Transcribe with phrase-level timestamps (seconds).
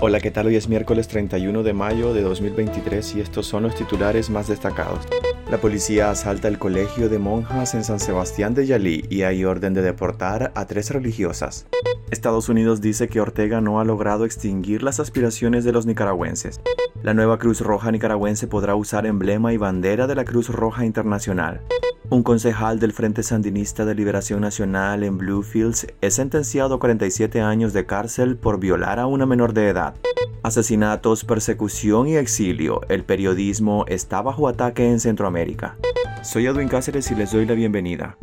[0.00, 0.46] Hola, ¿qué tal?
[0.46, 5.00] Hoy es miércoles 31 de mayo de 2023 y estos son los titulares más destacados.
[5.50, 9.74] La policía asalta el colegio de monjas en San Sebastián de Yalí y hay orden
[9.74, 11.66] de deportar a tres religiosas.
[12.12, 16.60] Estados Unidos dice que Ortega no ha logrado extinguir las aspiraciones de los nicaragüenses.
[17.02, 21.62] La nueva Cruz Roja nicaragüense podrá usar emblema y bandera de la Cruz Roja Internacional.
[22.10, 27.74] Un concejal del Frente Sandinista de Liberación Nacional en Bluefields es sentenciado a 47 años
[27.74, 29.94] de cárcel por violar a una menor de edad.
[30.42, 32.80] Asesinatos, persecución y exilio.
[32.88, 35.76] El periodismo está bajo ataque en Centroamérica.
[36.22, 38.16] Soy Edwin Cáceres y les doy la bienvenida.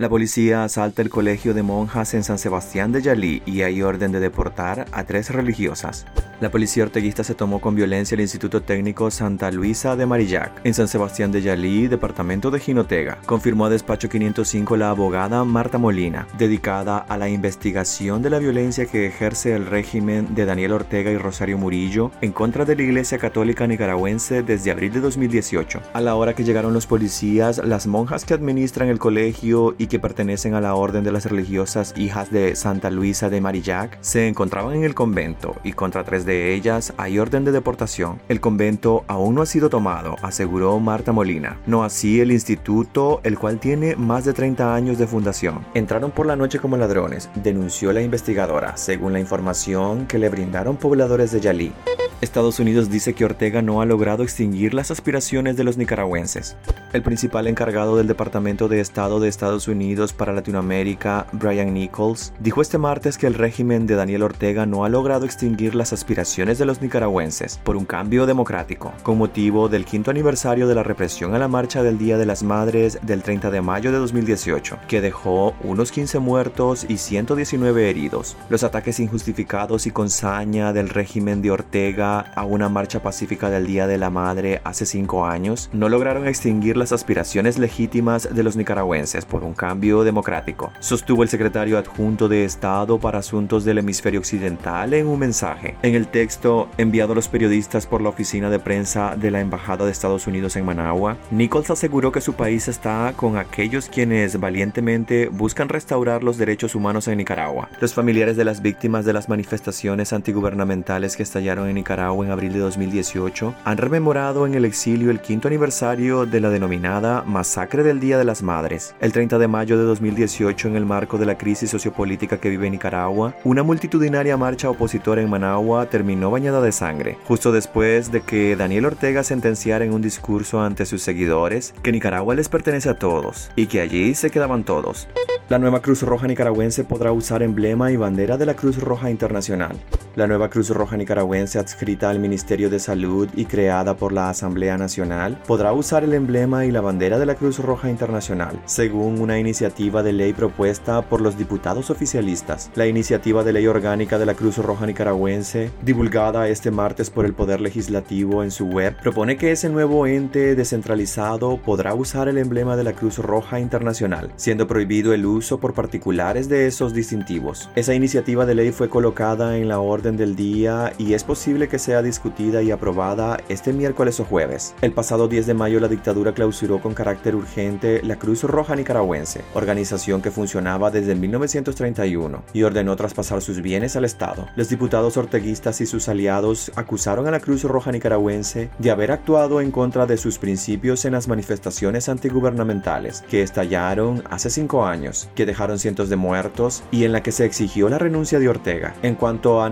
[0.00, 4.12] La policía asalta el colegio de monjas en San Sebastián de Yalí y hay orden
[4.12, 6.06] de deportar a tres religiosas.
[6.40, 10.72] La policía orteguista se tomó con violencia el Instituto Técnico Santa Luisa de Marillac, en
[10.72, 13.18] San Sebastián de Yalí, departamento de Jinotega.
[13.26, 18.86] Confirmó a Despacho 505 la abogada Marta Molina, dedicada a la investigación de la violencia
[18.86, 23.18] que ejerce el régimen de Daniel Ortega y Rosario Murillo en contra de la Iglesia
[23.18, 25.82] Católica Nicaragüense desde abril de 2018.
[25.92, 29.98] A la hora que llegaron los policías, las monjas que administran el colegio y que
[29.98, 34.76] pertenecen a la Orden de las Religiosas Hijas de Santa Luisa de Marillac se encontraban
[34.76, 38.22] en el convento y contra tres de ellas hay orden de deportación.
[38.28, 41.60] El convento aún no ha sido tomado, aseguró Marta Molina.
[41.66, 45.66] No así el instituto, el cual tiene más de 30 años de fundación.
[45.74, 50.76] Entraron por la noche como ladrones, denunció la investigadora, según la información que le brindaron
[50.76, 51.72] pobladores de Yalí.
[52.20, 56.54] Estados Unidos dice que Ortega no ha logrado extinguir las aspiraciones de los nicaragüenses.
[56.92, 62.60] El principal encargado del Departamento de Estado de Estados Unidos para Latinoamérica, Brian Nichols, dijo
[62.60, 66.66] este martes que el régimen de Daniel Ortega no ha logrado extinguir las aspiraciones de
[66.66, 71.38] los nicaragüenses por un cambio democrático, con motivo del quinto aniversario de la represión a
[71.38, 75.54] la marcha del Día de las Madres del 30 de mayo de 2018, que dejó
[75.64, 78.36] unos 15 muertos y 119 heridos.
[78.50, 83.66] Los ataques injustificados y con saña del régimen de Ortega a una marcha pacífica del
[83.66, 88.56] Día de la Madre hace cinco años, no lograron extinguir las aspiraciones legítimas de los
[88.56, 94.20] nicaragüenses por un cambio democrático, sostuvo el secretario adjunto de Estado para Asuntos del Hemisferio
[94.20, 95.76] Occidental en un mensaje.
[95.82, 99.84] En el texto enviado a los periodistas por la oficina de prensa de la Embajada
[99.84, 105.28] de Estados Unidos en Managua, Nichols aseguró que su país está con aquellos quienes valientemente
[105.28, 107.68] buscan restaurar los derechos humanos en Nicaragua.
[107.80, 112.52] Los familiares de las víctimas de las manifestaciones antigubernamentales que estallaron en Nicaragua en abril
[112.54, 118.00] de 2018 han rememorado en el exilio el quinto aniversario de la denominada Masacre del
[118.00, 118.94] Día de las Madres.
[119.00, 122.70] El 30 de mayo de 2018, en el marco de la crisis sociopolítica que vive
[122.70, 128.56] Nicaragua, una multitudinaria marcha opositora en Managua terminó bañada de sangre, justo después de que
[128.56, 133.50] Daniel Ortega sentenciara en un discurso ante sus seguidores que Nicaragua les pertenece a todos
[133.56, 135.06] y que allí se quedaban todos.
[135.50, 139.76] La nueva Cruz Roja nicaragüense podrá usar emblema y bandera de la Cruz Roja Internacional.
[140.16, 144.76] La nueva Cruz Roja nicaragüense adscrita al Ministerio de Salud y creada por la Asamblea
[144.76, 149.38] Nacional podrá usar el emblema y la bandera de la Cruz Roja Internacional, según una
[149.38, 152.72] iniciativa de ley propuesta por los diputados oficialistas.
[152.74, 157.32] La iniciativa de ley orgánica de la Cruz Roja nicaragüense, divulgada este martes por el
[157.32, 162.76] Poder Legislativo en su web, propone que ese nuevo ente descentralizado podrá usar el emblema
[162.76, 167.70] de la Cruz Roja Internacional, siendo prohibido el uso por particulares de esos distintivos.
[167.76, 171.78] Esa iniciativa de ley fue colocada en la orden del día y es posible que
[171.78, 174.74] sea discutida y aprobada este miércoles o jueves.
[174.80, 179.42] El pasado 10 de mayo la dictadura clausuró con carácter urgente la Cruz Roja Nicaragüense,
[179.54, 184.46] organización que funcionaba desde 1931, y ordenó traspasar sus bienes al Estado.
[184.56, 189.60] Los diputados orteguistas y sus aliados acusaron a la Cruz Roja Nicaragüense de haber actuado
[189.60, 195.46] en contra de sus principios en las manifestaciones antigubernamentales que estallaron hace cinco años que
[195.46, 198.94] dejaron cientos de muertos y en la que se exigió la renuncia de Ortega.
[199.02, 199.70] En cuanto a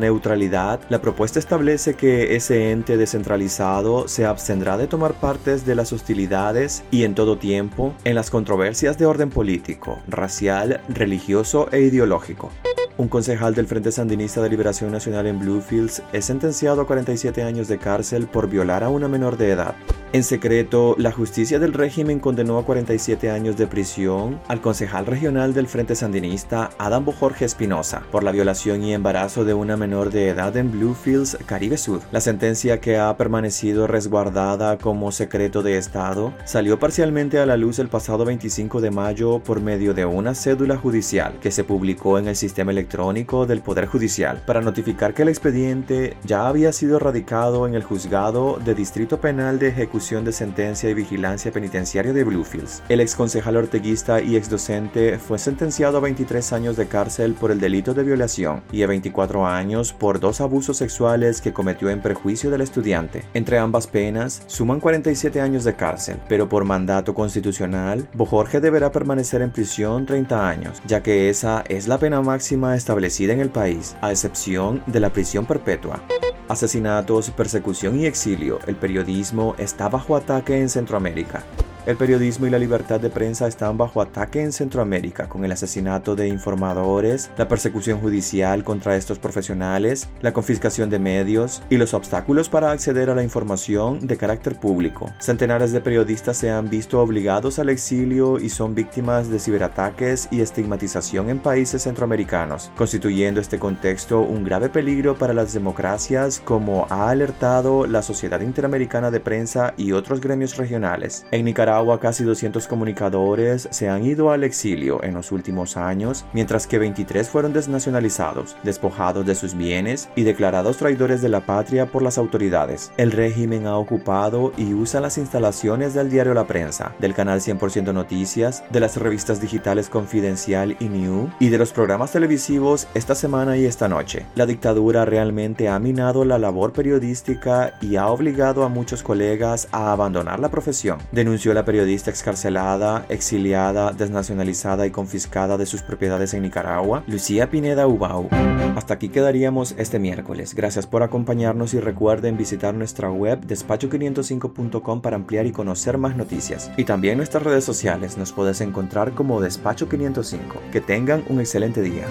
[0.88, 6.82] la propuesta establece que ese ente descentralizado se abstendrá de tomar partes de las hostilidades
[6.90, 12.50] y en todo tiempo en las controversias de orden político, racial, religioso e ideológico.
[12.98, 17.68] Un concejal del Frente Sandinista de Liberación Nacional en Bluefields es sentenciado a 47 años
[17.68, 19.76] de cárcel por violar a una menor de edad.
[20.14, 25.52] En secreto, la justicia del régimen condenó a 47 años de prisión al concejal regional
[25.52, 30.28] del Frente Sandinista, Adam Jorge Espinosa, por la violación y embarazo de una menor de
[30.28, 32.00] edad en Bluefields, Caribe Sur.
[32.10, 37.78] La sentencia que ha permanecido resguardada como secreto de Estado salió parcialmente a la luz
[37.78, 42.28] el pasado 25 de mayo por medio de una cédula judicial que se publicó en
[42.28, 47.66] el sistema electrónico del Poder Judicial para notificar que el expediente ya había sido radicado
[47.66, 52.22] en el juzgado de Distrito Penal de Ejecución ejecución de sentencia y vigilancia penitenciaria de
[52.22, 52.84] Bluefields.
[52.88, 57.50] El ex concejal orteguista y ex docente fue sentenciado a 23 años de cárcel por
[57.50, 62.00] el delito de violación y a 24 años por dos abusos sexuales que cometió en
[62.00, 63.24] prejuicio del estudiante.
[63.34, 69.42] Entre ambas penas suman 47 años de cárcel, pero por mandato constitucional, Bojorge deberá permanecer
[69.42, 73.96] en prisión 30 años, ya que esa es la pena máxima establecida en el país,
[74.00, 76.00] a excepción de la prisión perpetua.
[76.48, 78.58] Asesinatos, persecución y exilio.
[78.66, 81.44] El periodismo está bajo ataque en Centroamérica.
[81.88, 86.14] El periodismo y la libertad de prensa están bajo ataque en Centroamérica con el asesinato
[86.14, 92.50] de informadores, la persecución judicial contra estos profesionales, la confiscación de medios y los obstáculos
[92.50, 95.10] para acceder a la información de carácter público.
[95.18, 100.42] Centenares de periodistas se han visto obligados al exilio y son víctimas de ciberataques y
[100.42, 107.08] estigmatización en países centroamericanos, constituyendo este contexto un grave peligro para las democracias como ha
[107.08, 111.24] alertado la Sociedad Interamericana de Prensa y otros gremios regionales.
[111.30, 116.66] En Nicaragua, casi 200 comunicadores se han ido al exilio en los últimos años, mientras
[116.66, 122.02] que 23 fueron desnacionalizados, despojados de sus bienes y declarados traidores de la patria por
[122.02, 122.90] las autoridades.
[122.96, 127.92] El régimen ha ocupado y usa las instalaciones del diario La Prensa, del canal 100%
[127.92, 133.56] Noticias, de las revistas digitales Confidencial y New y de los programas televisivos esta semana
[133.56, 134.26] y esta noche.
[134.34, 139.92] La dictadura realmente ha minado la labor periodística y ha obligado a muchos colegas a
[139.92, 146.42] abandonar la profesión, denunció la periodista excarcelada, exiliada, desnacionalizada y confiscada de sus propiedades en
[146.42, 148.28] Nicaragua, Lucía Pineda Ubau.
[148.76, 150.54] Hasta aquí quedaríamos este miércoles.
[150.54, 156.70] Gracias por acompañarnos y recuerden visitar nuestra web despacho505.com para ampliar y conocer más noticias.
[156.76, 160.62] Y también nuestras redes sociales nos puedes encontrar como Despacho 505.
[160.70, 162.04] Que tengan un excelente día.